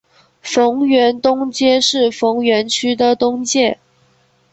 [0.41, 3.77] 逢源东街是逢源区的东界。